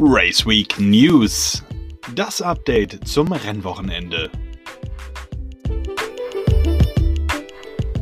Race 0.00 0.46
Week 0.46 0.78
News. 0.78 1.64
Das 2.14 2.40
Update 2.40 3.08
zum 3.08 3.32
Rennwochenende. 3.32 4.30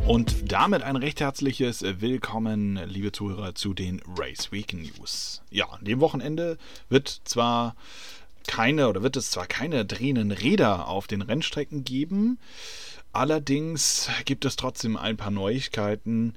Und 0.05 0.51
damit 0.51 0.83
ein 0.83 0.95
recht 0.95 1.21
herzliches 1.21 1.81
Willkommen, 1.81 2.75
liebe 2.85 3.11
Zuhörer, 3.11 3.55
zu 3.55 3.73
den 3.73 3.99
Race 4.15 4.51
Week 4.51 4.73
News. 4.73 5.41
Ja, 5.49 5.69
an 5.69 5.85
dem 5.85 5.99
Wochenende 5.99 6.59
wird 6.87 7.21
zwar 7.23 7.75
keine 8.45 8.89
oder 8.89 9.01
wird 9.01 9.17
es 9.17 9.31
zwar 9.31 9.47
keine 9.47 9.83
drehenden 9.83 10.31
Räder 10.31 10.87
auf 10.87 11.07
den 11.07 11.23
Rennstrecken 11.23 11.83
geben, 11.83 12.37
allerdings 13.11 14.07
gibt 14.25 14.45
es 14.45 14.55
trotzdem 14.55 14.97
ein 14.97 15.17
paar 15.17 15.31
Neuigkeiten, 15.31 16.35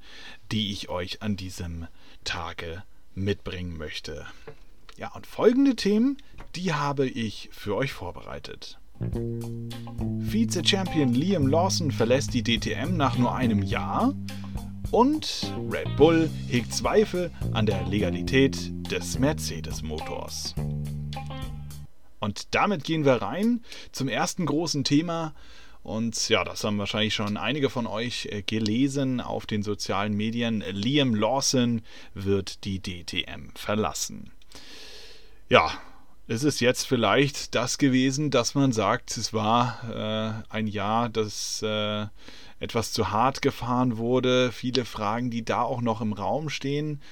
die 0.52 0.72
ich 0.72 0.88
euch 0.88 1.20
an 1.20 1.36
diesem 1.36 1.86
Tage 2.24 2.82
mitbringen 3.14 3.77
möchte. 3.77 4.25
Ja, 5.00 5.11
und 5.14 5.27
folgende 5.27 5.75
Themen, 5.77 6.18
die 6.54 6.75
habe 6.75 7.08
ich 7.08 7.49
für 7.53 7.75
euch 7.75 7.91
vorbereitet. 7.91 8.79
Vize-Champion 8.99 11.14
Liam 11.14 11.46
Lawson 11.46 11.91
verlässt 11.91 12.35
die 12.35 12.43
DTM 12.43 12.99
nach 12.99 13.17
nur 13.17 13.35
einem 13.35 13.63
Jahr 13.63 14.13
und 14.91 15.55
Red 15.72 15.96
Bull 15.96 16.29
hegt 16.49 16.75
Zweifel 16.75 17.31
an 17.53 17.64
der 17.64 17.86
Legalität 17.86 18.71
des 18.93 19.18
Mercedes-Motors. 19.18 20.55
Und 22.19 22.55
damit 22.55 22.85
gehen 22.85 23.07
wir 23.07 23.22
rein 23.22 23.63
zum 23.93 24.08
ersten 24.08 24.44
großen 24.44 24.85
Thema. 24.85 25.32
Und 25.82 26.29
ja, 26.29 26.44
das 26.44 26.63
haben 26.63 26.77
wahrscheinlich 26.77 27.14
schon 27.14 27.39
einige 27.39 27.71
von 27.71 27.86
euch 27.86 28.27
äh, 28.27 28.43
gelesen 28.43 29.22
auf 29.22 29.46
den 29.46 29.63
sozialen 29.63 30.14
Medien. 30.14 30.63
Liam 30.72 31.14
Lawson 31.14 31.80
wird 32.12 32.64
die 32.64 32.83
DTM 32.83 33.55
verlassen. 33.55 34.30
Ja, 35.50 35.72
ist 36.28 36.44
es 36.44 36.60
jetzt 36.60 36.86
vielleicht 36.86 37.56
das 37.56 37.76
gewesen, 37.76 38.30
dass 38.30 38.54
man 38.54 38.70
sagt, 38.70 39.16
es 39.16 39.32
war 39.32 39.80
äh, 40.48 40.54
ein 40.54 40.68
Jahr, 40.68 41.08
das 41.08 41.60
äh, 41.62 42.06
etwas 42.60 42.92
zu 42.92 43.10
hart 43.10 43.42
gefahren 43.42 43.98
wurde. 43.98 44.52
Viele 44.52 44.84
Fragen, 44.84 45.28
die 45.28 45.44
da 45.44 45.62
auch 45.62 45.80
noch 45.80 46.02
im 46.02 46.12
Raum 46.12 46.50
stehen. 46.50 47.02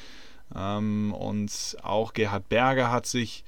Ähm, 0.55 1.13
und 1.15 1.77
auch 1.83 2.13
Gerhard 2.13 2.49
Berger 2.49 2.93
hat 2.93 3.07
sich 3.07 3.43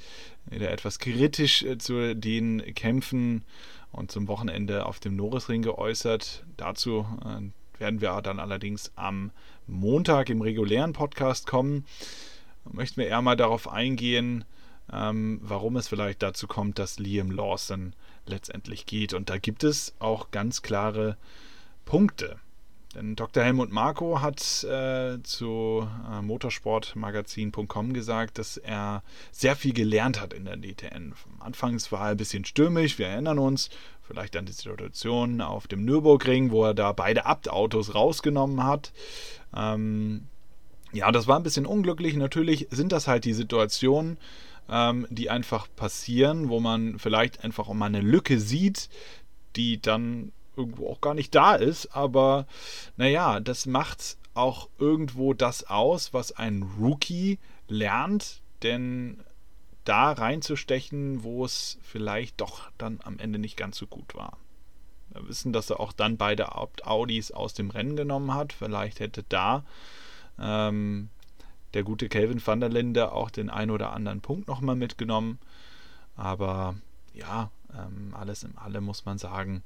wieder 0.46 0.72
etwas 0.72 0.98
kritisch 0.98 1.62
äh, 1.62 1.78
zu 1.78 2.16
den 2.16 2.74
Kämpfen 2.74 3.44
und 3.92 4.10
zum 4.10 4.26
Wochenende 4.26 4.86
auf 4.86 4.98
dem 4.98 5.14
Norrisring 5.14 5.62
geäußert. 5.62 6.42
Dazu 6.56 7.06
äh, 7.24 7.80
werden 7.80 8.00
wir 8.00 8.20
dann 8.22 8.40
allerdings 8.40 8.90
am 8.96 9.30
Montag 9.68 10.30
im 10.30 10.40
regulären 10.40 10.94
Podcast 10.94 11.46
kommen. 11.46 11.86
Möchten 12.72 13.00
wir 13.00 13.06
eher 13.06 13.22
mal 13.22 13.36
darauf 13.36 13.68
eingehen, 13.68 14.44
ähm, 14.92 15.40
warum 15.42 15.76
es 15.76 15.88
vielleicht 15.88 16.22
dazu 16.22 16.46
kommt, 16.46 16.78
dass 16.78 16.98
Liam 16.98 17.30
Lawson 17.30 17.94
letztendlich 18.26 18.86
geht. 18.86 19.14
Und 19.14 19.30
da 19.30 19.38
gibt 19.38 19.64
es 19.64 19.94
auch 19.98 20.30
ganz 20.30 20.62
klare 20.62 21.16
Punkte. 21.84 22.38
Denn 22.94 23.14
Dr. 23.14 23.44
Helmut 23.44 23.70
Marko 23.70 24.20
hat 24.20 24.64
äh, 24.64 25.22
zu 25.22 25.88
äh, 26.10 26.22
motorsportmagazin.com 26.22 27.92
gesagt, 27.92 28.38
dass 28.38 28.56
er 28.56 29.04
sehr 29.30 29.54
viel 29.54 29.72
gelernt 29.72 30.20
hat 30.20 30.32
in 30.32 30.44
der 30.44 30.56
DTN. 30.56 31.14
Anfangs 31.38 31.92
war 31.92 32.06
er 32.06 32.10
ein 32.12 32.16
bisschen 32.16 32.44
stürmisch, 32.44 32.98
wir 32.98 33.06
erinnern 33.06 33.38
uns 33.38 33.70
vielleicht 34.02 34.36
an 34.36 34.46
die 34.46 34.52
Situation 34.52 35.40
auf 35.40 35.68
dem 35.68 35.84
Nürburgring, 35.84 36.50
wo 36.50 36.64
er 36.64 36.74
da 36.74 36.90
beide 36.90 37.26
Abt-Autos 37.26 37.94
rausgenommen 37.94 38.64
hat. 38.64 38.92
Ähm, 39.54 40.26
ja, 40.92 41.12
das 41.12 41.28
war 41.28 41.36
ein 41.36 41.44
bisschen 41.44 41.66
unglücklich. 41.66 42.16
Natürlich 42.16 42.66
sind 42.72 42.90
das 42.90 43.06
halt 43.06 43.24
die 43.24 43.34
Situationen, 43.34 44.18
ähm, 44.70 45.06
die 45.10 45.28
einfach 45.30 45.66
passieren, 45.74 46.48
wo 46.48 46.60
man 46.60 46.98
vielleicht 46.98 47.44
einfach 47.44 47.68
auch 47.68 47.74
mal 47.74 47.86
eine 47.86 48.00
Lücke 48.00 48.38
sieht, 48.38 48.88
die 49.56 49.82
dann 49.82 50.32
irgendwo 50.56 50.88
auch 50.88 51.00
gar 51.00 51.14
nicht 51.14 51.34
da 51.34 51.54
ist. 51.54 51.94
Aber 51.94 52.46
naja, 52.96 53.40
das 53.40 53.66
macht 53.66 54.16
auch 54.34 54.68
irgendwo 54.78 55.34
das 55.34 55.64
aus, 55.64 56.14
was 56.14 56.32
ein 56.32 56.62
Rookie 56.78 57.38
lernt, 57.68 58.42
denn 58.62 59.22
da 59.84 60.12
reinzustechen, 60.12 61.24
wo 61.24 61.44
es 61.44 61.78
vielleicht 61.82 62.40
doch 62.40 62.70
dann 62.78 63.00
am 63.02 63.18
Ende 63.18 63.38
nicht 63.38 63.56
ganz 63.56 63.76
so 63.76 63.86
gut 63.86 64.14
war. 64.14 64.38
Wir 65.12 65.26
wissen, 65.28 65.52
dass 65.52 65.70
er 65.70 65.80
auch 65.80 65.92
dann 65.92 66.16
beide 66.16 66.54
Audis 66.54 67.32
aus 67.32 67.54
dem 67.54 67.70
Rennen 67.70 67.96
genommen 67.96 68.32
hat. 68.32 68.52
Vielleicht 68.52 69.00
hätte 69.00 69.24
da 69.28 69.64
ähm, 70.38 71.08
der 71.74 71.82
gute 71.82 72.08
Kelvin 72.08 72.44
van 72.44 72.60
der 72.60 72.68
Linde 72.68 73.12
auch 73.12 73.30
den 73.30 73.50
ein 73.50 73.70
oder 73.70 73.92
anderen 73.92 74.20
Punkt 74.20 74.48
nochmal 74.48 74.76
mitgenommen. 74.76 75.38
Aber 76.16 76.74
ja, 77.14 77.50
ähm, 77.72 78.14
alles 78.14 78.42
in 78.42 78.56
allem 78.58 78.84
muss 78.84 79.04
man 79.04 79.18
sagen, 79.18 79.62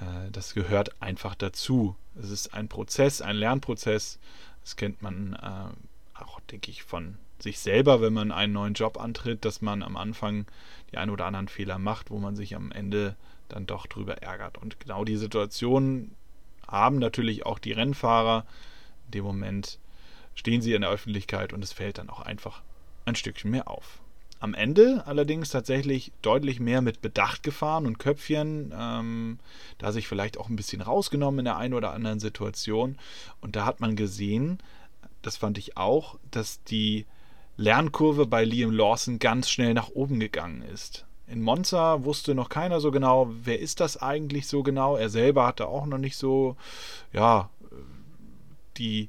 äh, 0.00 0.30
das 0.32 0.54
gehört 0.54 1.00
einfach 1.02 1.34
dazu. 1.34 1.96
Es 2.20 2.30
ist 2.30 2.54
ein 2.54 2.68
Prozess, 2.68 3.20
ein 3.22 3.36
Lernprozess. 3.36 4.18
Das 4.62 4.76
kennt 4.76 5.02
man 5.02 5.34
äh, 5.34 6.20
auch, 6.20 6.40
denke 6.50 6.70
ich, 6.70 6.82
von 6.82 7.18
sich 7.38 7.60
selber, 7.60 8.00
wenn 8.00 8.12
man 8.12 8.32
einen 8.32 8.52
neuen 8.52 8.74
Job 8.74 9.00
antritt, 9.00 9.44
dass 9.44 9.62
man 9.62 9.82
am 9.82 9.96
Anfang 9.96 10.46
die 10.90 10.98
ein 10.98 11.10
oder 11.10 11.26
anderen 11.26 11.48
Fehler 11.48 11.78
macht, 11.78 12.10
wo 12.10 12.18
man 12.18 12.34
sich 12.34 12.56
am 12.56 12.72
Ende 12.72 13.16
dann 13.48 13.66
doch 13.66 13.86
drüber 13.86 14.22
ärgert. 14.22 14.58
Und 14.58 14.80
genau 14.80 15.04
die 15.04 15.16
Situation 15.16 16.14
haben 16.66 16.98
natürlich 16.98 17.46
auch 17.46 17.58
die 17.58 17.72
Rennfahrer 17.72 18.44
in 19.06 19.10
dem 19.12 19.24
Moment 19.24 19.78
stehen 20.38 20.62
sie 20.62 20.72
in 20.72 20.82
der 20.82 20.90
Öffentlichkeit 20.90 21.52
und 21.52 21.64
es 21.64 21.72
fällt 21.72 21.98
dann 21.98 22.08
auch 22.08 22.20
einfach 22.20 22.62
ein 23.04 23.16
Stückchen 23.16 23.50
mehr 23.50 23.68
auf. 23.68 23.98
Am 24.38 24.54
Ende 24.54 25.02
allerdings 25.04 25.50
tatsächlich 25.50 26.12
deutlich 26.22 26.60
mehr 26.60 26.80
mit 26.80 27.02
Bedacht 27.02 27.42
gefahren 27.42 27.86
und 27.86 27.98
Köpfchen, 27.98 28.72
ähm, 28.72 29.40
da 29.78 29.90
sich 29.90 30.06
vielleicht 30.06 30.38
auch 30.38 30.48
ein 30.48 30.54
bisschen 30.54 30.80
rausgenommen 30.80 31.40
in 31.40 31.44
der 31.46 31.56
einen 31.56 31.74
oder 31.74 31.92
anderen 31.92 32.20
Situation. 32.20 32.98
Und 33.40 33.56
da 33.56 33.64
hat 33.64 33.80
man 33.80 33.96
gesehen, 33.96 34.58
das 35.22 35.36
fand 35.36 35.58
ich 35.58 35.76
auch, 35.76 36.20
dass 36.30 36.62
die 36.62 37.04
Lernkurve 37.56 38.26
bei 38.26 38.44
Liam 38.44 38.70
Lawson 38.70 39.18
ganz 39.18 39.50
schnell 39.50 39.74
nach 39.74 39.88
oben 39.88 40.20
gegangen 40.20 40.62
ist. 40.62 41.04
In 41.26 41.42
Monza 41.42 42.04
wusste 42.04 42.36
noch 42.36 42.48
keiner 42.48 42.78
so 42.78 42.92
genau, 42.92 43.28
wer 43.42 43.58
ist 43.58 43.80
das 43.80 43.96
eigentlich 44.00 44.46
so 44.46 44.62
genau. 44.62 44.94
Er 44.94 45.08
selber 45.08 45.48
hatte 45.48 45.66
auch 45.66 45.86
noch 45.86 45.98
nicht 45.98 46.16
so, 46.16 46.56
ja, 47.12 47.50
die, 48.76 49.08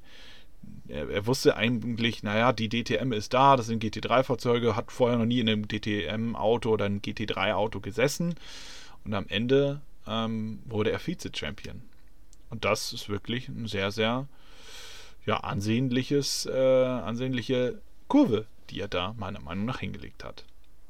er, 0.90 1.10
er, 1.10 1.26
wusste 1.28 1.56
eigentlich, 1.56 2.24
naja, 2.24 2.52
die 2.52 2.70
DTM 2.70 3.12
ist 3.14 3.34
da, 3.34 3.56
das 3.56 3.68
sind 3.68 3.84
GT3-Fahrzeuge, 3.84 4.76
hat 4.76 4.92
vorher 4.92 5.18
noch 5.18 5.26
nie 5.26 5.40
in 5.40 5.50
einem 5.50 5.68
DTM-Auto 5.68 6.72
oder 6.72 6.86
einem 6.86 7.00
GT3-Auto 7.00 7.80
gesessen. 7.80 8.36
Und 9.06 9.14
am 9.14 9.28
Ende 9.28 9.82
ähm, 10.08 10.60
wurde 10.66 10.92
er 10.92 11.00
Vize-Champion. 11.00 11.82
Und 12.50 12.66
das 12.66 12.94
ist 12.94 13.10
wirklich 13.10 13.48
ein 13.48 13.68
sehr, 13.68 13.92
sehr 13.92 14.28
ja, 15.26 15.38
ansehnliches, 15.38 16.48
äh, 16.48 16.86
ansehnliche 16.86 17.80
Kurve, 18.08 18.48
die 18.70 18.80
er 18.80 18.88
da 18.88 19.14
meiner 19.18 19.40
Meinung 19.40 19.66
nach 19.66 19.80
hingelegt 19.80 20.24
hat. 20.24 20.46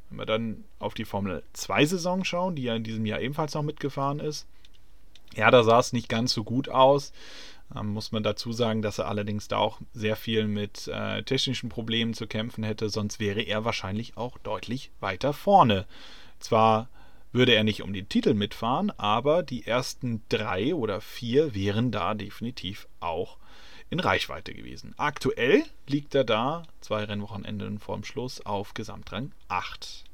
Wenn 0.09 0.19
wir 0.19 0.25
dann 0.25 0.63
auf 0.79 0.93
die 0.93 1.05
Formel 1.05 1.43
2-Saison 1.55 2.23
schauen, 2.23 2.55
die 2.55 2.63
ja 2.63 2.75
in 2.75 2.83
diesem 2.83 3.05
Jahr 3.05 3.19
ebenfalls 3.19 3.53
noch 3.53 3.63
mitgefahren 3.63 4.19
ist, 4.19 4.47
ja, 5.35 5.51
da 5.51 5.63
sah 5.63 5.79
es 5.79 5.93
nicht 5.93 6.09
ganz 6.09 6.33
so 6.33 6.43
gut 6.43 6.69
aus. 6.69 7.11
Ähm, 7.75 7.89
muss 7.89 8.11
man 8.11 8.23
dazu 8.23 8.51
sagen, 8.51 8.81
dass 8.81 8.99
er 8.99 9.07
allerdings 9.07 9.47
da 9.47 9.57
auch 9.57 9.79
sehr 9.93 10.15
viel 10.15 10.47
mit 10.47 10.87
äh, 10.87 11.23
technischen 11.23 11.69
Problemen 11.69 12.13
zu 12.13 12.27
kämpfen 12.27 12.63
hätte, 12.63 12.89
sonst 12.89 13.19
wäre 13.19 13.41
er 13.41 13.65
wahrscheinlich 13.65 14.17
auch 14.17 14.37
deutlich 14.39 14.91
weiter 14.99 15.33
vorne. 15.33 15.85
Zwar 16.39 16.89
würde 17.31 17.53
er 17.53 17.63
nicht 17.63 17.83
um 17.83 17.93
den 17.93 18.09
Titel 18.09 18.33
mitfahren, 18.33 18.91
aber 18.97 19.43
die 19.43 19.65
ersten 19.67 20.23
drei 20.29 20.73
oder 20.73 20.99
vier 20.99 21.53
wären 21.53 21.91
da 21.91 22.15
definitiv 22.15 22.87
auch 22.99 23.37
in 23.91 23.99
Reichweite 23.99 24.53
gewesen. 24.53 24.93
Aktuell 24.97 25.63
liegt 25.87 26.15
er 26.15 26.23
da, 26.23 26.63
zwei 26.81 27.03
Rennwochenenden 27.03 27.79
vorm 27.79 28.03
Schluss, 28.03 28.45
auf 28.45 28.73
Gesamtrang 28.73 29.31
8. 29.47 30.05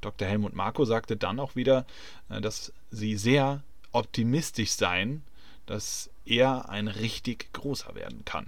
Dr. 0.00 0.26
Helmut 0.26 0.54
Marko 0.54 0.84
sagte 0.84 1.16
dann 1.16 1.40
auch 1.40 1.56
wieder, 1.56 1.86
äh, 2.28 2.40
dass 2.40 2.72
sie 2.90 3.16
sehr 3.16 3.62
optimistisch 3.92 4.72
seien, 4.72 5.22
dass 5.66 6.10
er 6.24 6.68
ein 6.68 6.88
richtig 6.88 7.52
großer 7.52 7.94
werden 7.94 8.24
kann. 8.24 8.46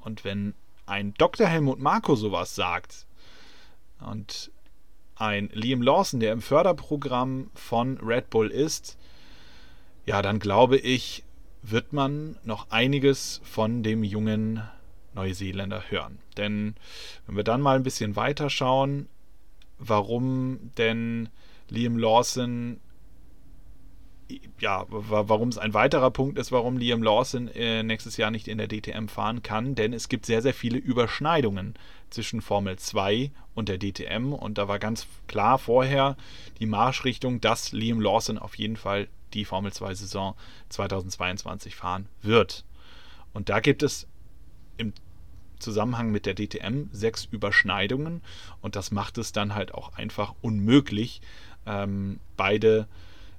Und 0.00 0.24
wenn 0.24 0.54
ein 0.86 1.14
Dr. 1.14 1.46
Helmut 1.46 1.80
Marko 1.80 2.14
sowas 2.14 2.54
sagt 2.54 3.06
und 4.00 4.50
ein 5.16 5.48
Liam 5.52 5.82
Lawson, 5.82 6.20
der 6.20 6.32
im 6.32 6.42
Förderprogramm 6.42 7.50
von 7.54 7.98
Red 7.98 8.30
Bull 8.30 8.50
ist, 8.50 8.98
ja, 10.04 10.22
dann 10.22 10.38
glaube 10.38 10.76
ich, 10.76 11.24
wird 11.62 11.92
man 11.92 12.36
noch 12.44 12.70
einiges 12.70 13.40
von 13.42 13.82
dem 13.82 14.04
jungen 14.04 14.62
Neuseeländer 15.14 15.90
hören. 15.90 16.18
Denn 16.36 16.76
wenn 17.26 17.36
wir 17.36 17.44
dann 17.44 17.60
mal 17.60 17.76
ein 17.76 17.82
bisschen 17.82 18.14
weiter 18.14 18.50
schauen, 18.50 19.08
warum 19.78 20.70
denn 20.78 21.28
Liam 21.68 21.98
Lawson 21.98 22.78
ja, 24.60 24.84
warum 24.88 25.48
es 25.48 25.58
ein 25.58 25.74
weiterer 25.74 26.10
Punkt 26.10 26.38
ist, 26.38 26.50
warum 26.50 26.78
Liam 26.78 27.02
Lawson 27.02 27.48
äh, 27.48 27.82
nächstes 27.82 28.16
Jahr 28.16 28.30
nicht 28.30 28.48
in 28.48 28.58
der 28.58 28.68
DTM 28.68 29.06
fahren 29.08 29.42
kann, 29.42 29.74
denn 29.74 29.92
es 29.92 30.08
gibt 30.08 30.26
sehr, 30.26 30.42
sehr 30.42 30.54
viele 30.54 30.78
Überschneidungen 30.78 31.74
zwischen 32.10 32.40
Formel 32.40 32.78
2 32.78 33.30
und 33.54 33.68
der 33.68 33.78
DTM 33.78 34.32
und 34.32 34.58
da 34.58 34.68
war 34.68 34.78
ganz 34.78 35.06
klar 35.28 35.58
vorher 35.58 36.16
die 36.58 36.66
Marschrichtung, 36.66 37.40
dass 37.40 37.72
Liam 37.72 38.00
Lawson 38.00 38.38
auf 38.38 38.56
jeden 38.56 38.76
Fall 38.76 39.08
die 39.34 39.44
Formel 39.44 39.72
2 39.72 39.94
Saison 39.94 40.34
2022 40.70 41.76
fahren 41.76 42.08
wird. 42.22 42.64
Und 43.32 43.48
da 43.48 43.60
gibt 43.60 43.82
es 43.82 44.08
im 44.78 44.92
Zusammenhang 45.58 46.10
mit 46.10 46.26
der 46.26 46.34
DTM 46.34 46.88
sechs 46.92 47.24
Überschneidungen. 47.24 48.22
Und 48.60 48.76
das 48.76 48.90
macht 48.90 49.18
es 49.18 49.32
dann 49.32 49.54
halt 49.54 49.74
auch 49.74 49.94
einfach 49.94 50.34
unmöglich, 50.42 51.20
ähm, 51.66 52.20
beide 52.36 52.86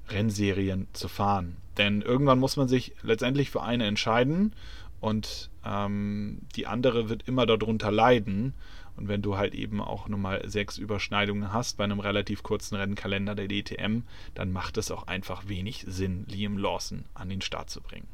Rennserien 0.10 0.88
zu 0.94 1.08
fahren. 1.08 1.58
Denn 1.78 2.02
irgendwann 2.02 2.40
muss 2.40 2.58
man 2.58 2.68
sich 2.68 2.94
letztendlich 3.04 3.52
für 3.52 3.62
eine 3.62 3.86
entscheiden 3.86 4.54
und 5.00 5.50
ähm, 5.64 6.40
die 6.56 6.68
andere 6.68 7.10
wird 7.10 7.28
immer 7.28 7.46
darunter 7.46 7.92
leiden. 7.92 8.54
Und 8.96 9.08
wenn 9.08 9.22
du 9.22 9.38
halt 9.38 9.54
eben 9.54 9.80
auch 9.80 10.08
nur 10.08 10.18
mal 10.18 10.50
sechs 10.50 10.80
Überschneidungen 10.80 11.54
hast 11.54 11.78
bei 11.78 11.84
einem 11.84 12.00
relativ 12.00 12.42
kurzen 12.42 12.76
Rennkalender 12.76 13.36
der 13.36 13.48
DTM, 13.48 14.02
dann 14.34 14.52
macht 14.52 14.78
es 14.78 14.90
auch 14.90 15.06
einfach 15.06 15.48
wenig 15.48 15.86
Sinn, 15.88 16.26
Liam 16.28 16.58
Lawson 16.58 17.06
an 17.14 17.30
den 17.30 17.42
Start 17.42 17.70
zu 17.70 17.82
bringen. 17.82 18.08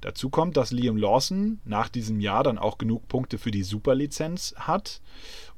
Dazu 0.00 0.28
kommt, 0.28 0.56
dass 0.56 0.72
Liam 0.72 0.96
Lawson 0.96 1.60
nach 1.64 1.88
diesem 1.88 2.20
Jahr 2.20 2.42
dann 2.42 2.58
auch 2.58 2.78
genug 2.78 3.06
Punkte 3.06 3.38
für 3.38 3.52
die 3.52 3.62
Superlizenz 3.62 4.54
hat, 4.58 5.00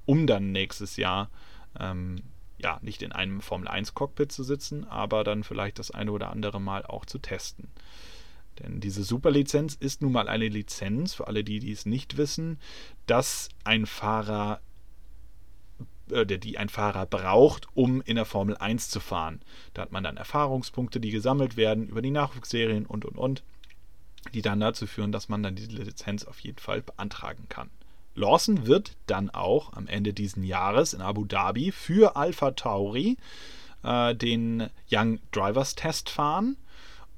um 0.04 0.26
dann 0.26 0.52
nächstes 0.52 0.96
Jahr 0.96 1.30
ähm, 1.78 2.16
ja 2.58 2.78
nicht 2.82 3.02
in 3.02 3.12
einem 3.12 3.40
Formel 3.40 3.68
1 3.68 3.94
Cockpit 3.94 4.32
zu 4.32 4.42
sitzen, 4.42 4.84
aber 4.84 5.24
dann 5.24 5.44
vielleicht 5.44 5.78
das 5.78 5.90
eine 5.90 6.12
oder 6.12 6.30
andere 6.30 6.60
Mal 6.60 6.84
auch 6.84 7.06
zu 7.06 7.18
testen. 7.18 7.68
Denn 8.58 8.80
diese 8.80 9.04
Superlizenz 9.04 9.74
ist 9.74 10.02
nun 10.02 10.12
mal 10.12 10.28
eine 10.28 10.48
Lizenz, 10.48 11.14
für 11.14 11.28
alle, 11.28 11.44
die 11.44 11.60
dies 11.60 11.86
nicht 11.86 12.16
wissen, 12.16 12.58
dass 13.06 13.48
ein 13.64 13.86
Fahrer 13.86 14.60
äh, 16.10 16.26
die 16.26 16.58
ein 16.58 16.68
Fahrer 16.68 17.06
braucht, 17.06 17.68
um 17.74 18.00
in 18.02 18.16
der 18.16 18.24
Formel 18.24 18.56
1 18.56 18.90
zu 18.90 19.00
fahren. 19.00 19.40
Da 19.74 19.82
hat 19.82 19.92
man 19.92 20.04
dann 20.04 20.16
Erfahrungspunkte, 20.16 21.00
die 21.00 21.10
gesammelt 21.10 21.56
werden 21.56 21.86
über 21.86 22.02
die 22.02 22.10
Nachwuchsserien 22.10 22.86
und 22.86 23.04
und 23.04 23.16
und 23.16 23.42
die 24.34 24.42
dann 24.42 24.60
dazu 24.60 24.86
führen, 24.86 25.12
dass 25.12 25.28
man 25.28 25.42
dann 25.42 25.54
diese 25.54 25.70
Lizenz 25.70 26.24
auf 26.24 26.40
jeden 26.40 26.58
Fall 26.58 26.82
beantragen 26.82 27.46
kann. 27.48 27.70
Lawson 28.18 28.66
wird 28.66 28.96
dann 29.06 29.30
auch 29.30 29.72
am 29.74 29.86
Ende 29.86 30.12
dieses 30.12 30.44
Jahres 30.44 30.92
in 30.92 31.00
Abu 31.00 31.24
Dhabi 31.24 31.72
für 31.72 32.16
Alpha 32.16 32.50
Tauri 32.50 33.16
äh, 33.82 34.14
den 34.14 34.68
Young 34.90 35.20
Drivers 35.30 35.74
Test 35.74 36.10
fahren. 36.10 36.56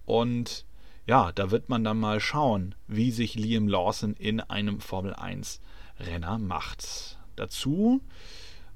Und 0.05 0.65
ja, 1.07 1.33
da 1.33 1.51
wird 1.51 1.69
man 1.69 1.85
dann 1.85 1.99
mal 1.99 2.21
schauen, 2.21 2.75
wie 2.87 3.11
sich 3.11 3.35
Liam 3.35 3.67
Lawson 3.67 4.15
in 4.15 4.41
einem 4.41 4.81
Formel 4.81 5.15
1 5.15 5.61
Renner 5.99 6.39
macht. 6.39 7.19
Dazu 7.35 8.01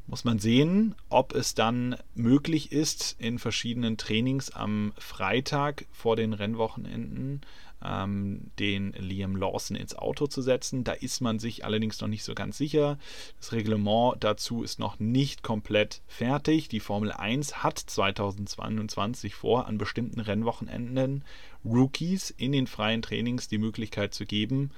muss 0.06 0.24
man 0.24 0.38
sehen, 0.38 0.94
ob 1.08 1.34
es 1.34 1.54
dann 1.54 1.96
möglich 2.14 2.72
ist, 2.72 3.16
in 3.18 3.38
verschiedenen 3.38 3.96
Trainings 3.96 4.50
am 4.50 4.92
Freitag 4.98 5.86
vor 5.92 6.16
den 6.16 6.32
Rennwochenenden 6.32 7.42
ähm, 7.84 8.50
den 8.58 8.92
Liam 8.92 9.36
Lawson 9.36 9.76
ins 9.76 9.94
Auto 9.94 10.26
zu 10.26 10.42
setzen. 10.42 10.84
Da 10.84 10.92
ist 10.92 11.20
man 11.20 11.38
sich 11.38 11.64
allerdings 11.64 12.00
noch 12.00 12.08
nicht 12.08 12.24
so 12.24 12.34
ganz 12.34 12.58
sicher. 12.58 12.98
Das 13.38 13.52
Reglement 13.52 14.16
dazu 14.20 14.62
ist 14.62 14.78
noch 14.78 14.98
nicht 14.98 15.42
komplett 15.42 16.02
fertig. 16.06 16.68
Die 16.68 16.80
Formel 16.80 17.12
1 17.12 17.62
hat 17.62 17.78
2022 17.78 19.34
vor, 19.34 19.66
an 19.66 19.78
bestimmten 19.78 20.20
Rennwochenenden 20.20 21.24
Rookies 21.64 22.30
in 22.30 22.52
den 22.52 22.66
freien 22.66 23.02
Trainings 23.02 23.48
die 23.48 23.58
Möglichkeit 23.58 24.14
zu 24.14 24.26
geben, 24.26 24.70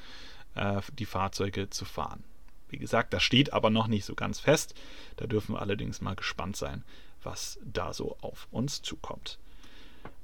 äh, 0.54 0.80
die 0.98 1.06
Fahrzeuge 1.06 1.70
zu 1.70 1.84
fahren. 1.84 2.24
Wie 2.68 2.78
gesagt, 2.78 3.12
das 3.12 3.22
steht 3.22 3.52
aber 3.52 3.70
noch 3.70 3.86
nicht 3.86 4.04
so 4.04 4.14
ganz 4.14 4.40
fest. 4.40 4.74
Da 5.16 5.26
dürfen 5.26 5.54
wir 5.54 5.62
allerdings 5.62 6.00
mal 6.00 6.16
gespannt 6.16 6.56
sein, 6.56 6.84
was 7.22 7.58
da 7.64 7.92
so 7.92 8.16
auf 8.20 8.48
uns 8.50 8.82
zukommt. 8.82 9.38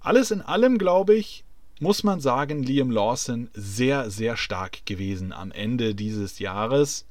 Alles 0.01 0.33
in 0.33 0.43
allem, 0.43 0.79
glaube 0.79 1.15
ich, 1.15 1.45
muss 1.83 2.05
man 2.05 2.21
sagen, 2.21 2.63
Liam 2.63 2.93
Lawson 2.93 3.51
sehr, 3.55 4.09
sehr 4.09 4.37
stark 4.37 4.87
gewesen 4.87 5.33
am 5.33 5.51
Ende 5.51 5.97
dieses 5.97 6.39
Jahres. 6.39 7.07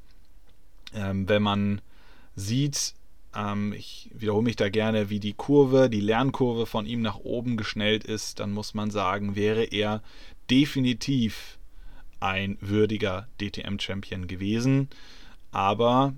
Ähm, 0.94 1.28
wenn 1.28 1.44
man 1.44 1.82
sieht, 2.38 2.94
ähm, 3.36 3.74
ich 3.74 4.10
wiederhole 4.14 4.46
mich 4.46 4.56
da 4.56 4.70
gerne, 4.70 5.10
wie 5.10 5.20
die 5.20 5.34
Kurve, 5.34 5.90
die 5.90 6.00
Lernkurve 6.00 6.66
von 6.66 6.86
ihm 6.86 7.02
nach 7.02 7.18
oben 7.18 7.58
geschnellt 7.58 8.06
ist, 8.06 8.40
dann 8.40 8.54
muss 8.54 8.74
man 8.74 8.92
sagen, 8.92 9.36
wäre 9.36 9.66
er 9.66 10.02
definitiv 10.50 11.60
ein 12.22 12.58
würdiger 12.62 13.28
DTM-Champion 13.42 14.28
gewesen. 14.28 14.90
Aber 15.52 16.14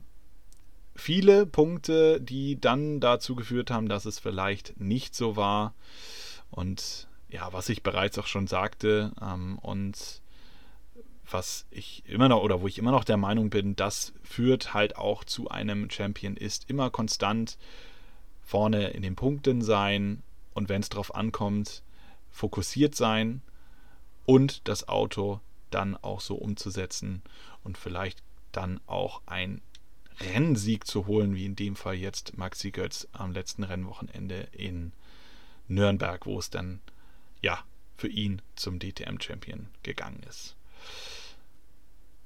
viele 0.95 1.47
Punkte, 1.47 2.21
die 2.21 2.61
dann 2.61 3.00
dazu 3.00 3.33
geführt 3.33 3.71
haben, 3.71 3.89
dass 3.89 4.05
es 4.05 4.19
vielleicht 4.19 4.79
nicht 4.79 5.15
so 5.15 5.35
war. 5.35 5.73
Und 6.51 7.07
ja, 7.33 7.51
was 7.51 7.68
ich 7.69 7.81
bereits 7.81 8.18
auch 8.19 8.27
schon 8.27 8.47
sagte 8.47 9.12
ähm, 9.19 9.57
und 9.59 10.21
was 11.30 11.65
ich 11.71 12.03
immer 12.06 12.30
noch 12.30 12.44
oder 12.44 12.62
wo 12.62 12.68
ich 12.68 12.77
immer 12.77 12.91
noch 12.91 13.03
der 13.03 13.18
Meinung 13.18 13.50
bin, 13.50 13.75
das 13.75 14.13
führt 14.21 14.75
halt 14.75 14.97
auch 14.97 15.24
zu 15.24 15.50
einem 15.50 15.89
Champion 15.89 16.38
ist 16.38 16.69
immer 16.69 16.91
konstant 16.91 17.57
vorne 18.44 18.89
in 18.89 19.01
den 19.01 19.15
Punkten 19.15 19.63
sein 19.63 20.21
und 20.53 20.69
wenn 20.69 20.81
es 20.81 20.89
darauf 20.89 21.15
ankommt, 21.15 21.81
fokussiert 22.30 22.94
sein 22.94 23.41
und 24.25 24.68
das 24.68 24.88
Auto 24.88 25.39
dann 25.71 25.97
auch 25.97 26.21
so 26.21 26.36
umzusetzen 26.36 27.24
und 27.63 27.79
vielleicht 27.79 28.21
dann 28.51 28.79
auch 28.86 29.21
ein 29.25 29.62
Rennsieg 30.19 30.86
zu 30.86 31.07
holen, 31.07 31.33
wie 31.33 31.45
in 31.45 31.56
dem 31.56 31.75
Fall 31.75 31.95
jetzt 31.95 32.38
Maxi 32.38 32.69
Götz 32.69 33.07
am 33.12 33.31
letzten 33.31 33.63
Rennwochenende 33.63 34.50
in 34.51 34.91
Nürnberg, 35.68 36.27
wo 36.27 36.38
es 36.38 36.51
dann 36.51 36.79
ja, 37.44 37.60
für 37.95 38.07
ihn 38.07 38.42
zum 38.56 38.80
DTM-Champion 38.80 39.68
gegangen 39.84 40.22
ist. 40.28 40.56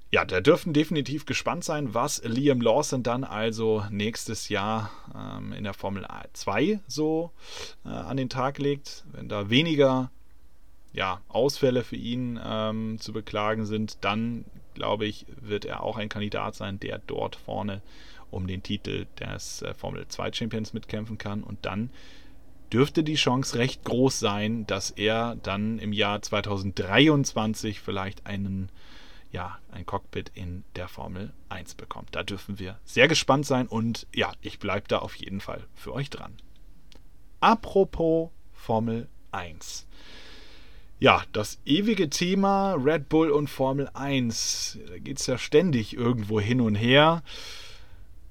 Ja, 0.09 0.23
da 0.23 0.39
dürfen 0.39 0.71
definitiv 0.71 1.25
gespannt 1.25 1.65
sein, 1.65 1.93
was 1.93 2.23
Liam 2.23 2.61
Lawson 2.61 3.03
dann 3.03 3.25
also 3.25 3.83
nächstes 3.91 4.47
Jahr 4.47 4.89
ähm, 5.13 5.51
in 5.51 5.65
der 5.65 5.73
Formel 5.73 6.07
2 6.31 6.79
so 6.87 7.31
äh, 7.83 7.89
an 7.89 8.15
den 8.15 8.29
Tag 8.29 8.57
legt. 8.57 9.03
Wenn 9.11 9.27
da 9.27 9.49
weniger 9.49 10.09
ja, 10.93 11.19
Ausfälle 11.27 11.83
für 11.83 11.97
ihn 11.97 12.39
ähm, 12.41 12.99
zu 13.01 13.11
beklagen 13.11 13.65
sind, 13.65 13.97
dann 14.05 14.45
glaube 14.75 15.05
ich, 15.05 15.25
wird 15.41 15.65
er 15.65 15.83
auch 15.83 15.97
ein 15.97 16.07
Kandidat 16.07 16.55
sein, 16.55 16.79
der 16.79 16.99
dort 16.99 17.35
vorne 17.35 17.81
um 18.31 18.47
den 18.47 18.63
Titel 18.63 19.07
des 19.19 19.61
äh, 19.61 19.73
Formel 19.73 20.07
2 20.07 20.31
Champions 20.31 20.73
mitkämpfen 20.73 21.17
kann 21.17 21.43
und 21.43 21.65
dann 21.65 21.89
dürfte 22.71 23.03
die 23.03 23.15
Chance 23.15 23.57
recht 23.57 23.83
groß 23.83 24.19
sein, 24.19 24.67
dass 24.67 24.91
er 24.91 25.35
dann 25.43 25.79
im 25.79 25.93
Jahr 25.93 26.21
2023 26.21 27.79
vielleicht 27.79 28.25
einen 28.25 28.69
ja, 29.31 29.59
ein 29.71 29.85
Cockpit 29.85 30.31
in 30.35 30.63
der 30.75 30.87
Formel 30.87 31.33
1 31.49 31.75
bekommt. 31.75 32.15
Da 32.15 32.23
dürfen 32.23 32.59
wir 32.59 32.79
sehr 32.85 33.07
gespannt 33.07 33.45
sein 33.45 33.67
und 33.67 34.07
ja, 34.13 34.31
ich 34.41 34.59
bleibe 34.59 34.87
da 34.87 34.99
auf 34.99 35.15
jeden 35.15 35.41
Fall 35.41 35.65
für 35.75 35.93
euch 35.93 36.09
dran. 36.09 36.33
Apropos 37.39 38.29
Formel 38.53 39.07
1. 39.31 39.85
Ja, 40.99 41.23
das 41.31 41.59
ewige 41.65 42.09
Thema 42.09 42.73
Red 42.73 43.09
Bull 43.09 43.29
und 43.29 43.49
Formel 43.49 43.89
1. 43.93 44.79
Da 44.87 44.97
geht 44.97 45.19
es 45.19 45.27
ja 45.27 45.37
ständig 45.37 45.95
irgendwo 45.95 46.39
hin 46.39 46.59
und 46.59 46.75
her. 46.75 47.21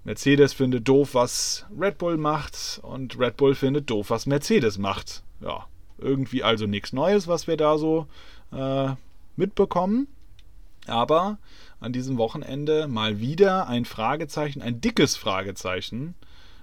Mercedes 0.06 0.52
findet 0.52 0.86
doof, 0.86 1.14
was 1.14 1.66
Red 1.76 1.98
Bull 1.98 2.16
macht 2.16 2.78
und 2.84 3.18
Red 3.18 3.36
Bull 3.36 3.56
findet 3.56 3.90
doof, 3.90 4.10
was 4.10 4.26
Mercedes 4.26 4.78
macht. 4.78 5.24
Ja, 5.40 5.66
irgendwie 5.98 6.44
also 6.44 6.66
nichts 6.66 6.92
Neues, 6.92 7.26
was 7.26 7.48
wir 7.48 7.56
da 7.56 7.76
so 7.76 8.06
äh, 8.52 8.90
mitbekommen. 9.34 10.06
Aber 10.86 11.38
an 11.80 11.92
diesem 11.92 12.18
Wochenende 12.18 12.86
mal 12.86 13.18
wieder 13.18 13.66
ein 13.66 13.84
Fragezeichen, 13.84 14.62
ein 14.62 14.80
dickes 14.80 15.16
Fragezeichen 15.16 16.14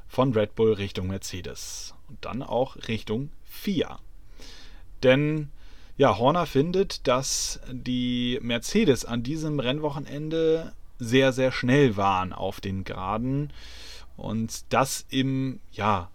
von 0.07 0.31
Red 0.31 0.55
Bull 0.55 0.71
Richtung 0.71 1.07
Mercedes 1.07 1.95
und 2.07 2.23
dann 2.23 2.43
auch 2.43 2.77
Richtung 2.87 3.29
FIA. 3.43 3.99
Denn 5.03 5.49
ja, 5.97 6.17
Horner 6.17 6.45
findet, 6.45 7.09
dass 7.09 7.59
die 7.69 8.39
Mercedes 8.41 9.03
an 9.03 9.21
diesem 9.21 9.59
Rennwochenende 9.59 10.71
sehr, 10.99 11.33
sehr 11.33 11.51
schnell 11.51 11.97
waren 11.97 12.33
auf 12.33 12.61
den 12.61 12.83
Geraden. 12.83 13.51
Und 14.15 14.65
das 14.69 15.05
im 15.09 15.59
ja, 15.71 16.09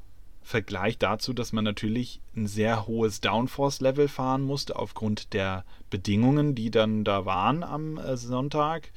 Vergleich 0.48 0.96
dazu, 0.96 1.34
dass 1.34 1.52
man 1.52 1.64
natürlich 1.64 2.22
ein 2.34 2.46
sehr 2.46 2.86
hohes 2.86 3.20
Downforce-Level 3.20 4.08
fahren 4.08 4.40
musste 4.42 4.76
aufgrund 4.76 5.34
der 5.34 5.62
Bedingungen, 5.90 6.54
die 6.54 6.70
dann 6.70 7.04
da 7.04 7.26
waren 7.26 7.62
am 7.62 7.98
äh, 7.98 8.16
Sonntag. 8.16 8.90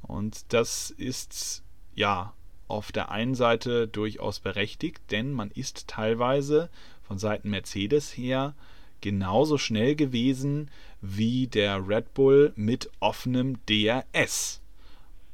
Und 0.00 0.54
das 0.54 0.90
ist 0.90 1.62
ja 1.94 2.32
auf 2.66 2.92
der 2.92 3.10
einen 3.10 3.34
Seite 3.34 3.86
durchaus 3.88 4.40
berechtigt, 4.40 5.02
denn 5.10 5.32
man 5.32 5.50
ist 5.50 5.86
teilweise 5.86 6.70
von 7.02 7.18
Seiten 7.18 7.50
Mercedes 7.50 8.16
her 8.16 8.54
genauso 9.02 9.58
schnell 9.58 9.94
gewesen 9.94 10.70
wie 11.02 11.46
der 11.46 11.86
Red 11.86 12.14
Bull 12.14 12.54
mit 12.56 12.90
offenem 13.00 13.58
DRS. 13.68 14.62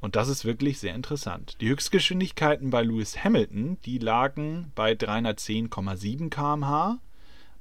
Und 0.00 0.16
das 0.16 0.28
ist 0.28 0.44
wirklich 0.44 0.78
sehr 0.78 0.94
interessant. 0.94 1.56
Die 1.60 1.68
Höchstgeschwindigkeiten 1.68 2.70
bei 2.70 2.82
Lewis 2.82 3.22
Hamilton, 3.22 3.78
die 3.84 3.98
lagen 3.98 4.72
bei 4.74 4.92
310,7 4.92 6.30
km/h. 6.30 6.98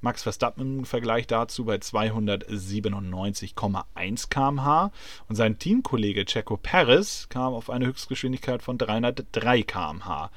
Max 0.02 0.24
Verstappen 0.24 0.80
im 0.80 0.86
Vergleich 0.86 1.28
dazu 1.28 1.66
bei 1.66 1.76
297,1 1.76 4.30
km/h. 4.30 4.94
Und 5.28 5.36
sein 5.36 5.60
Teamkollege 5.60 6.24
Checo 6.24 6.56
Perez 6.56 7.28
kam 7.28 7.54
auf 7.54 7.70
eine 7.70 7.88
Höchstgeschwindigkeit 7.88 8.64
von 8.64 8.78
303 8.78 9.64
km/h. 9.64 10.32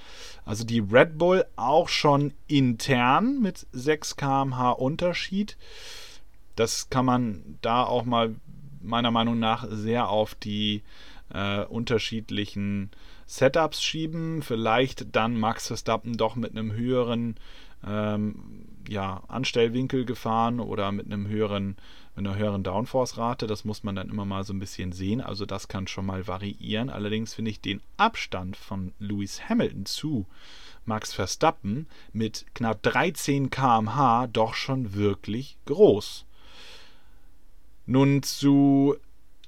Also 0.44 0.64
die 0.64 0.80
Red 0.80 1.16
Bull 1.16 1.44
auch 1.54 1.88
schon 1.88 2.34
intern 2.48 3.40
mit 3.40 3.68
6 3.70 4.16
km/h 4.16 4.72
Unterschied. 4.72 5.56
Das 6.56 6.90
kann 6.90 7.04
man 7.04 7.58
da 7.62 7.84
auch 7.84 8.04
mal 8.04 8.34
meiner 8.80 9.12
Meinung 9.12 9.38
nach 9.38 9.64
sehr 9.70 10.08
auf 10.08 10.34
die 10.34 10.82
äh, 11.32 11.64
unterschiedlichen 11.64 12.90
Setups 13.26 13.82
schieben. 13.82 14.42
Vielleicht 14.42 15.14
dann 15.14 15.38
Max 15.38 15.68
Verstappen 15.68 16.16
doch 16.16 16.36
mit 16.36 16.52
einem 16.52 16.72
höheren 16.72 17.36
ähm, 17.86 18.66
ja, 18.88 19.22
Anstellwinkel 19.28 20.04
gefahren 20.04 20.60
oder 20.60 20.92
mit 20.92 21.06
einem 21.06 21.26
höheren 21.28 21.76
mit 22.14 22.26
einer 22.26 22.36
höheren 22.36 22.62
Downforce-Rate. 22.62 23.46
Das 23.46 23.64
muss 23.64 23.84
man 23.84 23.96
dann 23.96 24.10
immer 24.10 24.24
mal 24.24 24.44
so 24.44 24.52
ein 24.52 24.58
bisschen 24.58 24.92
sehen. 24.92 25.20
Also 25.20 25.46
das 25.46 25.68
kann 25.68 25.86
schon 25.86 26.06
mal 26.06 26.26
variieren. 26.26 26.90
Allerdings 26.90 27.34
finde 27.34 27.50
ich 27.50 27.60
den 27.60 27.80
Abstand 27.96 28.56
von 28.56 28.92
Lewis 28.98 29.48
Hamilton 29.48 29.86
zu 29.86 30.26
Max 30.84 31.14
Verstappen 31.14 31.86
mit 32.12 32.44
knapp 32.54 32.82
13 32.82 33.50
km/h 33.50 34.26
doch 34.26 34.54
schon 34.54 34.94
wirklich 34.94 35.56
groß. 35.64 36.26
Nun 37.86 38.22
zu 38.22 38.96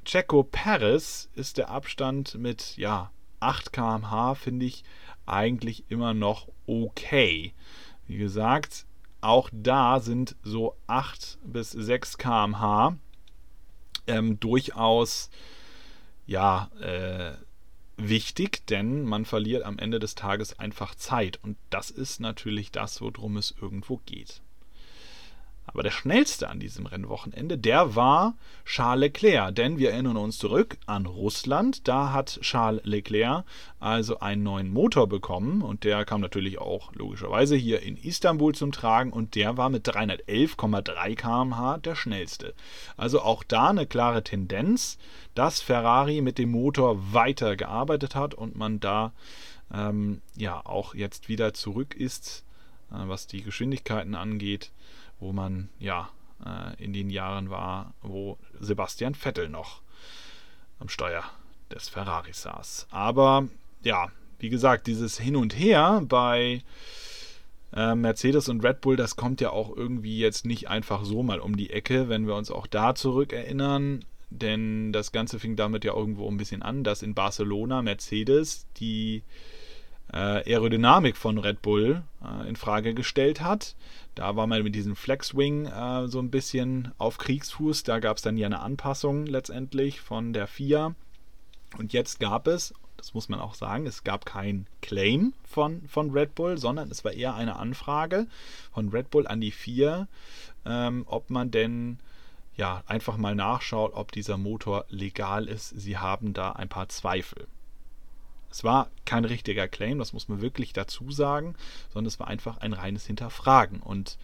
Checo 0.04 0.42
Perez 0.42 1.28
ist 1.34 1.58
der 1.58 1.70
Abstand 1.70 2.34
mit 2.37 2.76
ja, 2.76 3.11
8 3.40 3.73
km/h, 3.73 4.34
finde 4.34 4.66
ich, 4.66 4.84
eigentlich 5.26 5.84
immer 5.88 6.14
noch 6.14 6.49
okay. 6.66 7.54
Wie 8.06 8.18
gesagt, 8.18 8.87
auch 9.20 9.49
da 9.52 10.00
sind 10.00 10.37
so 10.42 10.76
8 10.87 11.38
bis 11.44 11.70
6 11.70 12.18
km/h 12.18 12.96
ähm, 14.06 14.38
durchaus 14.38 15.30
ja, 16.26 16.70
äh, 16.80 17.32
wichtig, 17.96 18.66
denn 18.66 19.04
man 19.04 19.25
verliert 19.25 19.62
am 19.62 19.78
Ende 19.78 19.99
des 19.99 20.14
Tages 20.14 20.58
einfach 20.58 20.94
Zeit. 20.94 21.38
Und 21.42 21.56
das 21.70 21.90
ist 21.90 22.20
natürlich 22.20 22.70
das, 22.73 23.00
worum 23.00 23.37
es 23.37 23.54
irgendwo 23.61 23.99
geht. 24.04 24.42
Aber 25.66 25.83
der 25.83 25.90
schnellste 25.90 26.49
an 26.49 26.61
diesem 26.61 26.87
Rennwochenende, 26.87 27.56
der 27.56 27.97
war 27.97 28.35
Charles 28.64 29.00
Leclerc. 29.00 29.54
Denn 29.54 29.78
wir 29.78 29.92
erinnern 29.92 30.16
uns 30.16 30.38
zurück 30.38 30.76
an 30.87 31.06
Russland. 31.06 31.88
Da 31.88 32.12
hat 32.12 32.38
Charles 32.42 32.85
Leclerc 32.85 33.44
also 33.80 34.21
einen 34.21 34.42
neuen 34.42 34.71
Motor 34.71 35.09
bekommen. 35.09 35.62
Und 35.62 35.85
der 35.85 36.04
kam 36.04 36.21
natürlich 36.21 36.59
auch 36.59 36.92
logischerweise 36.94 37.56
hier 37.56 37.83
in 37.83 37.97
Istanbul 37.97 38.54
zum 38.54 38.73
Tragen. 38.73 39.12
Und 39.12 39.35
der 39.35 39.56
war 39.56 39.71
mit 39.71 39.88
311,3 39.88 41.16
km/h 41.16 41.78
der 41.78 41.94
schnellste. 41.94 42.54
Also 42.97 43.23
auch 43.23 43.42
da 43.42 43.71
eine 43.71 43.87
klare 43.87 44.23
Tendenz, 44.23 44.99
dass 45.35 45.61
Ferrari 45.61 46.21
mit 46.21 46.38
dem 46.38 46.50
Motor 46.50 47.12
weiter 47.12 47.56
gearbeitet 47.56 48.14
hat 48.14 48.35
und 48.35 48.54
man 48.54 48.80
da 48.80 49.12
ähm, 49.73 50.21
ja 50.37 50.61
auch 50.64 50.94
jetzt 50.94 51.28
wieder 51.28 51.54
zurück 51.54 51.94
ist, 51.94 52.44
äh, 52.90 52.97
was 53.09 53.26
die 53.26 53.42
Geschwindigkeiten 53.42 54.14
angeht 54.14 54.71
wo 55.21 55.33
man 55.33 55.68
ja 55.78 56.11
äh, 56.44 56.83
in 56.83 56.92
den 56.92 57.11
Jahren 57.11 57.50
war, 57.50 57.94
wo 58.02 58.38
Sebastian 58.61 59.14
Vettel 59.14 59.49
noch 59.49 59.80
am 60.78 60.88
Steuer 60.88 61.25
des 61.71 61.88
Ferrari 61.88 62.33
saß. 62.33 62.88
Aber 62.90 63.49
ja, 63.83 64.09
wie 64.38 64.49
gesagt, 64.49 64.87
dieses 64.87 65.18
Hin 65.18 65.37
und 65.37 65.59
Her 65.59 66.02
bei 66.04 66.62
äh, 67.75 67.94
Mercedes 67.94 68.49
und 68.49 68.64
Red 68.64 68.80
Bull, 68.80 68.97
das 68.97 69.16
kommt 69.16 69.40
ja 69.40 69.50
auch 69.50 69.75
irgendwie 69.75 70.18
jetzt 70.18 70.44
nicht 70.44 70.68
einfach 70.68 71.04
so 71.04 71.23
mal 71.23 71.40
um 71.40 71.56
die 71.56 71.71
Ecke, 71.71 72.09
wenn 72.09 72.26
wir 72.26 72.35
uns 72.35 72.50
auch 72.50 72.66
da 72.66 72.94
zurückerinnern. 72.94 74.04
Denn 74.30 74.92
das 74.92 75.12
Ganze 75.12 75.38
fing 75.38 75.54
damit 75.54 75.85
ja 75.85 75.94
irgendwo 75.94 76.28
ein 76.28 76.37
bisschen 76.37 76.62
an, 76.62 76.83
dass 76.83 77.02
in 77.02 77.14
Barcelona 77.14 77.83
Mercedes 77.83 78.66
die 78.76 79.23
Aerodynamik 80.12 81.16
von 81.16 81.38
Red 81.38 81.62
Bull 81.62 82.02
äh, 82.23 82.49
in 82.49 82.56
Frage 82.56 82.94
gestellt 82.94 83.40
hat. 83.40 83.75
Da 84.14 84.37
war 84.37 84.46
man 84.46 84.62
mit 84.62 84.75
diesem 84.75 84.96
Flexwing 84.96 85.66
äh, 85.66 86.08
so 86.08 86.20
ein 86.20 86.30
bisschen 86.30 86.92
auf 86.99 87.18
Kriegsfuß. 87.18 87.82
Da 87.82 87.99
gab 87.99 88.18
es 88.18 88.23
dann 88.23 88.37
ja 88.37 88.46
eine 88.46 88.61
Anpassung 88.61 89.26
letztendlich 89.26 90.00
von 90.00 90.32
der 90.32 90.46
FIA. 90.46 90.94
Und 91.78 91.92
jetzt 91.92 92.20
gab 92.20 92.46
es, 92.46 92.75
das 92.96 93.14
muss 93.14 93.28
man 93.28 93.40
auch 93.40 93.54
sagen, 93.54 93.87
es 93.87 94.04
gab 94.04 94.25
kein 94.25 94.66
Claim 94.82 95.34
von, 95.44 95.82
von 95.88 96.11
Red 96.11 96.34
Bull, 96.34 96.58
sondern 96.58 96.90
es 96.90 97.04
war 97.04 97.12
eher 97.12 97.34
eine 97.34 97.56
Anfrage 97.56 98.26
von 98.73 98.90
Red 98.90 99.11
Bull 99.11 99.26
an 99.26 99.40
die 99.40 99.50
FIA, 99.50 100.06
ähm, 100.64 101.04
ob 101.08 101.30
man 101.30 101.50
denn 101.50 101.99
ja 102.56 102.84
einfach 102.87 103.16
mal 103.16 103.34
nachschaut, 103.34 103.94
ob 103.94 104.12
dieser 104.12 104.38
Motor 104.38 104.84
legal 104.88 105.49
ist. 105.49 105.70
Sie 105.70 105.99
haben 105.99 106.34
da 106.34 106.52
ein 106.52 106.68
paar 106.68 106.88
Zweifel. 106.88 107.49
Es 108.54 108.62
war 108.62 108.88
kein 109.04 109.25
richtiger 109.25 109.66
Claim, 109.66 109.99
das 109.99 110.12
muss 110.12 110.28
man 110.28 110.40
wirklich 110.40 110.73
dazu 110.73 111.11
sagen, 111.11 111.56
sondern 111.92 112.06
es 112.06 112.20
war 112.20 112.28
einfach 112.28 112.58
ein 112.58 112.73
reines 112.73 113.04
Hinterfragen. 113.04 113.80
Und 113.80 114.16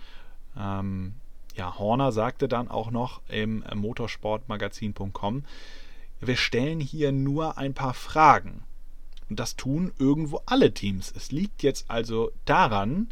ähm, 0.56 1.14
ja, 1.56 1.76
Horner 1.76 2.12
sagte 2.12 2.46
dann 2.46 2.68
auch 2.68 2.92
noch 2.92 3.22
im 3.26 3.64
motorsportmagazin.com, 3.74 5.44
wir 6.20 6.36
stellen 6.36 6.78
hier 6.78 7.10
nur 7.10 7.58
ein 7.58 7.74
paar 7.74 7.92
Fragen. 7.92 8.62
Und 9.28 9.40
das 9.40 9.56
tun 9.56 9.90
irgendwo 9.98 10.42
alle 10.46 10.72
Teams. 10.72 11.12
Es 11.16 11.32
liegt 11.32 11.64
jetzt 11.64 11.90
also 11.90 12.30
daran, 12.44 13.10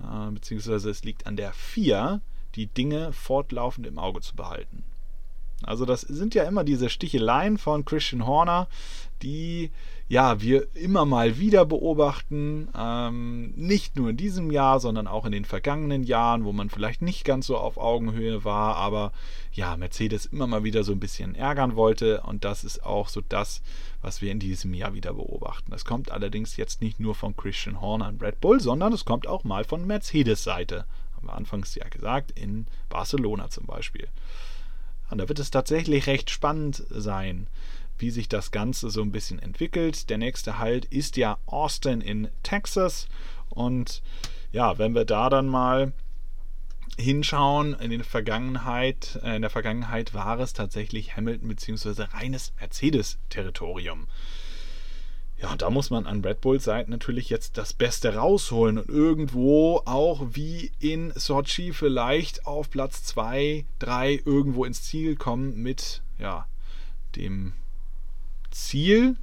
äh, 0.00 0.32
beziehungsweise 0.32 0.90
es 0.90 1.04
liegt 1.04 1.28
an 1.28 1.36
der 1.36 1.52
FIA, 1.52 2.22
die 2.56 2.66
Dinge 2.66 3.12
fortlaufend 3.12 3.86
im 3.86 4.00
Auge 4.00 4.20
zu 4.20 4.34
behalten. 4.34 4.82
Also 5.62 5.84
das 5.84 6.02
sind 6.02 6.34
ja 6.34 6.44
immer 6.44 6.64
diese 6.64 6.88
Sticheleien 6.88 7.58
von 7.58 7.84
Christian 7.84 8.26
Horner, 8.26 8.68
die 9.22 9.70
ja 10.08 10.40
wir 10.40 10.66
immer 10.74 11.04
mal 11.04 11.38
wieder 11.38 11.64
beobachten, 11.64 12.68
ähm, 12.76 13.52
nicht 13.54 13.94
nur 13.94 14.10
in 14.10 14.16
diesem 14.16 14.50
Jahr, 14.50 14.80
sondern 14.80 15.06
auch 15.06 15.24
in 15.24 15.30
den 15.30 15.44
vergangenen 15.44 16.02
Jahren, 16.02 16.44
wo 16.44 16.52
man 16.52 16.68
vielleicht 16.68 17.00
nicht 17.00 17.24
ganz 17.24 17.46
so 17.46 17.56
auf 17.56 17.78
Augenhöhe 17.78 18.44
war, 18.44 18.74
aber 18.74 19.12
ja 19.52 19.76
Mercedes 19.76 20.26
immer 20.26 20.48
mal 20.48 20.64
wieder 20.64 20.82
so 20.82 20.90
ein 20.90 21.00
bisschen 21.00 21.36
ärgern 21.36 21.76
wollte 21.76 22.22
und 22.22 22.44
das 22.44 22.64
ist 22.64 22.84
auch 22.84 23.08
so 23.08 23.20
das, 23.28 23.62
was 24.02 24.20
wir 24.20 24.32
in 24.32 24.40
diesem 24.40 24.74
Jahr 24.74 24.94
wieder 24.94 25.14
beobachten. 25.14 25.70
Das 25.70 25.84
kommt 25.84 26.10
allerdings 26.10 26.56
jetzt 26.56 26.82
nicht 26.82 26.98
nur 26.98 27.14
von 27.14 27.36
Christian 27.36 27.80
Horner 27.80 28.08
und 28.08 28.20
Red 28.20 28.40
Bull, 28.40 28.58
sondern 28.60 28.92
es 28.92 29.04
kommt 29.04 29.28
auch 29.28 29.44
mal 29.44 29.62
von 29.62 29.86
Mercedes 29.86 30.42
Seite. 30.42 30.86
Haben 31.14 31.28
wir 31.28 31.34
anfangs 31.34 31.76
ja 31.76 31.86
gesagt, 31.88 32.32
in 32.32 32.66
Barcelona 32.88 33.48
zum 33.48 33.66
Beispiel. 33.66 34.08
Und 35.10 35.18
da 35.18 35.28
wird 35.28 35.38
es 35.38 35.50
tatsächlich 35.50 36.06
recht 36.06 36.30
spannend 36.30 36.84
sein, 36.90 37.48
wie 37.98 38.10
sich 38.10 38.28
das 38.28 38.50
Ganze 38.50 38.90
so 38.90 39.02
ein 39.02 39.12
bisschen 39.12 39.38
entwickelt. 39.38 40.08
Der 40.08 40.18
nächste 40.18 40.58
Halt 40.58 40.86
ist 40.86 41.16
ja 41.16 41.38
Austin 41.46 42.00
in 42.00 42.28
Texas. 42.42 43.08
Und 43.48 44.02
ja, 44.52 44.78
wenn 44.78 44.94
wir 44.94 45.04
da 45.04 45.28
dann 45.28 45.48
mal 45.48 45.92
hinschauen, 46.98 47.74
in 47.74 47.90
der 47.90 48.04
Vergangenheit, 48.04 49.18
äh, 49.22 49.36
in 49.36 49.42
der 49.42 49.50
Vergangenheit 49.50 50.14
war 50.14 50.38
es 50.38 50.52
tatsächlich 50.52 51.16
Hamilton 51.16 51.48
bzw. 51.48 52.04
reines 52.12 52.52
Mercedes-Territorium. 52.60 54.06
Ja, 55.42 55.56
da 55.56 55.70
muss 55.70 55.88
man 55.88 56.06
an 56.06 56.22
Red 56.22 56.42
Bulls 56.42 56.64
Seite 56.64 56.90
natürlich 56.90 57.30
jetzt 57.30 57.56
das 57.56 57.72
Beste 57.72 58.14
rausholen 58.14 58.76
und 58.76 58.88
irgendwo 58.90 59.80
auch 59.86 60.26
wie 60.32 60.70
in 60.80 61.12
Sochi 61.14 61.72
vielleicht 61.72 62.46
auf 62.46 62.68
Platz 62.70 63.04
2, 63.04 63.64
3 63.78 64.22
irgendwo 64.26 64.66
ins 64.66 64.82
Ziel 64.82 65.16
kommen 65.16 65.62
mit 65.62 66.02
ja, 66.18 66.46
dem 67.16 67.54
Ziel, 68.50 69.16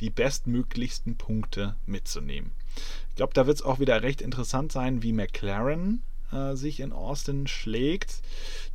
die 0.00 0.10
bestmöglichsten 0.10 1.16
Punkte 1.16 1.76
mitzunehmen. 1.86 2.52
Ich 3.10 3.16
glaube, 3.16 3.32
da 3.32 3.46
wird 3.46 3.56
es 3.56 3.64
auch 3.64 3.78
wieder 3.78 4.02
recht 4.02 4.20
interessant 4.20 4.70
sein, 4.70 5.02
wie 5.02 5.14
McLaren 5.14 6.02
äh, 6.30 6.54
sich 6.56 6.80
in 6.80 6.92
Austin 6.92 7.46
schlägt, 7.46 8.20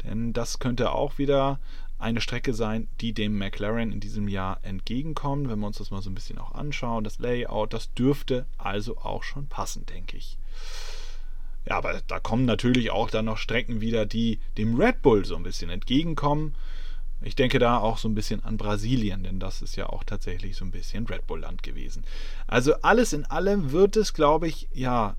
denn 0.04 0.34
das 0.34 0.58
könnte 0.58 0.92
auch 0.92 1.20
wieder 1.20 1.60
eine 2.04 2.22
Strecke 2.22 2.54
sein, 2.54 2.88
die 3.02 3.14
dem 3.14 3.38
McLaren 3.38 3.92
in 3.92 4.00
diesem 4.00 4.28
Jahr 4.28 4.60
entgegenkommt. 4.62 5.50
Wenn 5.50 5.60
wir 5.60 5.68
uns 5.68 5.78
das 5.78 5.90
mal 5.90 6.02
so 6.02 6.10
ein 6.10 6.16
bisschen 6.16 6.38
auch 6.38 6.54
anschauen, 6.54 7.04
das 7.04 7.20
Layout, 7.20 7.74
das 7.74 7.94
dürfte 7.94 8.46
also 8.58 8.98
auch 8.98 9.24
schon 9.24 9.48
passen, 9.48 9.86
denke 9.86 10.18
ich. 10.18 10.38
Ja, 11.66 11.78
aber 11.78 12.02
da 12.08 12.20
kommen 12.20 12.46
natürlich 12.46 12.92
auch 12.92 13.10
dann 13.10 13.26
noch 13.26 13.38
Strecken 13.38 13.80
wieder, 13.80 14.06
die 14.06 14.40
dem 14.58 14.80
Red 14.80 15.02
Bull 15.02 15.26
so 15.26 15.36
ein 15.36 15.44
bisschen 15.44 15.70
entgegenkommen. 15.70 16.56
Ich 17.22 17.36
denke 17.36 17.58
da 17.58 17.78
auch 17.78 17.98
so 17.98 18.10
ein 18.10 18.16
bisschen 18.16 18.44
an 18.44 18.58
Brasilien, 18.58 19.24
denn 19.24 19.40
das 19.40 19.62
ist 19.62 19.78
ja 19.78 19.88
auch 19.88 20.04
tatsächlich 20.04 20.58
so 20.58 20.66
ein 20.66 20.72
bisschen 20.72 21.08
Red 21.08 21.26
Bull 21.26 21.40
Land 21.40 21.64
gewesen. 21.64 22.04
Also 22.48 22.74
alles 22.82 23.14
in 23.14 23.24
allem 23.26 23.72
wird 23.72 23.96
es, 23.96 24.14
glaube 24.14 24.50
ich, 24.50 24.68
ja, 24.74 25.16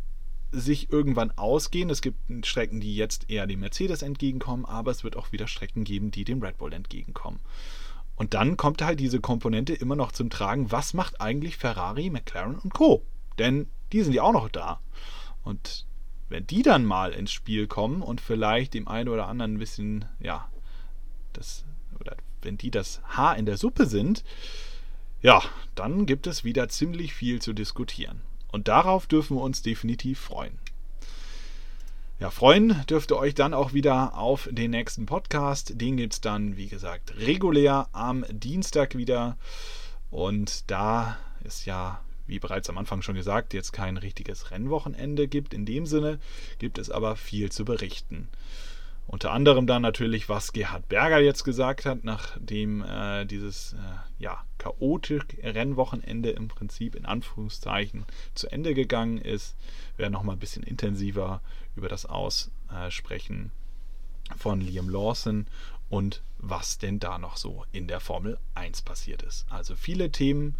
sich 0.54 0.92
irgendwann 0.92 1.32
ausgehen. 1.32 1.90
Es 1.90 2.00
gibt 2.00 2.46
Strecken, 2.46 2.80
die 2.80 2.96
jetzt 2.96 3.30
eher 3.30 3.46
dem 3.46 3.60
Mercedes 3.60 4.02
entgegenkommen, 4.02 4.64
aber 4.64 4.90
es 4.90 5.04
wird 5.04 5.16
auch 5.16 5.32
wieder 5.32 5.46
Strecken 5.48 5.84
geben, 5.84 6.10
die 6.10 6.24
dem 6.24 6.42
Red 6.42 6.58
Bull 6.58 6.72
entgegenkommen. 6.72 7.40
Und 8.16 8.34
dann 8.34 8.56
kommt 8.56 8.80
halt 8.80 9.00
diese 9.00 9.20
Komponente 9.20 9.74
immer 9.74 9.96
noch 9.96 10.12
zum 10.12 10.30
Tragen, 10.30 10.70
was 10.70 10.94
macht 10.94 11.20
eigentlich 11.20 11.56
Ferrari, 11.56 12.10
McLaren 12.10 12.58
und 12.58 12.72
Co. 12.72 13.04
Denn 13.38 13.68
die 13.92 14.02
sind 14.02 14.12
ja 14.12 14.22
auch 14.22 14.32
noch 14.32 14.48
da. 14.48 14.80
Und 15.42 15.86
wenn 16.28 16.46
die 16.46 16.62
dann 16.62 16.84
mal 16.84 17.12
ins 17.12 17.32
Spiel 17.32 17.66
kommen 17.66 18.02
und 18.02 18.20
vielleicht 18.20 18.74
dem 18.74 18.88
einen 18.88 19.08
oder 19.08 19.26
anderen 19.26 19.54
ein 19.54 19.58
bisschen, 19.58 20.04
ja, 20.20 20.48
das, 21.32 21.64
oder 21.98 22.16
wenn 22.42 22.56
die 22.56 22.70
das 22.70 23.02
Haar 23.04 23.36
in 23.36 23.46
der 23.46 23.56
Suppe 23.56 23.86
sind, 23.86 24.24
ja, 25.20 25.42
dann 25.74 26.06
gibt 26.06 26.26
es 26.26 26.44
wieder 26.44 26.68
ziemlich 26.68 27.14
viel 27.14 27.40
zu 27.40 27.52
diskutieren. 27.52 28.22
Und 28.54 28.68
darauf 28.68 29.08
dürfen 29.08 29.36
wir 29.36 29.42
uns 29.42 29.62
definitiv 29.62 30.20
freuen. 30.20 30.56
Ja, 32.20 32.30
freuen 32.30 32.86
dürft 32.88 33.10
ihr 33.10 33.16
euch 33.16 33.34
dann 33.34 33.52
auch 33.52 33.72
wieder 33.72 34.16
auf 34.16 34.48
den 34.48 34.70
nächsten 34.70 35.06
Podcast. 35.06 35.80
Den 35.80 35.96
gibt 35.96 36.12
es 36.12 36.20
dann, 36.20 36.56
wie 36.56 36.68
gesagt, 36.68 37.16
regulär 37.16 37.88
am 37.90 38.24
Dienstag 38.30 38.96
wieder. 38.96 39.36
Und 40.12 40.70
da 40.70 41.18
ist 41.42 41.66
ja, 41.66 42.00
wie 42.28 42.38
bereits 42.38 42.70
am 42.70 42.78
Anfang 42.78 43.02
schon 43.02 43.16
gesagt, 43.16 43.54
jetzt 43.54 43.72
kein 43.72 43.96
richtiges 43.96 44.52
Rennwochenende 44.52 45.26
gibt. 45.26 45.52
In 45.52 45.66
dem 45.66 45.84
Sinne 45.84 46.20
gibt 46.60 46.78
es 46.78 46.90
aber 46.90 47.16
viel 47.16 47.50
zu 47.50 47.64
berichten. 47.64 48.28
Unter 49.06 49.32
anderem 49.32 49.66
dann 49.66 49.82
natürlich, 49.82 50.28
was 50.28 50.52
Gerhard 50.52 50.88
Berger 50.88 51.20
jetzt 51.20 51.44
gesagt 51.44 51.84
hat, 51.84 52.04
nachdem 52.04 52.82
äh, 52.82 53.26
dieses 53.26 53.74
äh, 53.74 53.76
ja, 54.18 54.42
chaotische 54.58 55.26
Rennwochenende 55.42 56.30
im 56.30 56.48
Prinzip 56.48 56.94
in 56.94 57.04
Anführungszeichen 57.04 58.06
zu 58.34 58.50
Ende 58.50 58.74
gegangen 58.74 59.18
ist. 59.18 59.56
Wir 59.96 60.04
werden 60.04 60.14
nochmal 60.14 60.36
ein 60.36 60.40
bisschen 60.40 60.62
intensiver 60.62 61.42
über 61.76 61.88
das 61.88 62.06
Aussprechen 62.06 63.50
von 64.36 64.60
Liam 64.60 64.88
Lawson 64.88 65.46
und 65.90 66.22
was 66.38 66.78
denn 66.78 66.98
da 66.98 67.18
noch 67.18 67.36
so 67.36 67.64
in 67.72 67.86
der 67.86 68.00
Formel 68.00 68.38
1 68.54 68.82
passiert 68.82 69.22
ist. 69.22 69.46
Also 69.50 69.76
viele 69.76 70.10
Themen, 70.10 70.56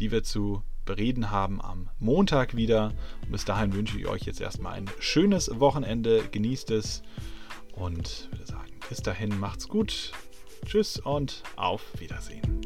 die 0.00 0.10
wir 0.10 0.24
zu 0.24 0.62
bereden 0.84 1.30
haben 1.30 1.60
am 1.62 1.88
Montag 1.98 2.54
wieder. 2.56 2.92
Und 3.22 3.32
bis 3.32 3.44
dahin 3.44 3.72
wünsche 3.72 3.98
ich 3.98 4.06
euch 4.06 4.22
jetzt 4.22 4.40
erstmal 4.40 4.74
ein 4.74 4.90
schönes 4.98 5.50
Wochenende. 5.60 6.24
Genießt 6.30 6.70
es 6.72 7.02
und 7.76 8.28
würde 8.30 8.46
sagen, 8.46 8.72
bis 8.88 9.02
dahin 9.02 9.38
macht's 9.38 9.68
gut. 9.68 10.12
Tschüss 10.64 10.98
und 10.98 11.42
auf 11.56 11.82
Wiedersehen. 11.98 12.60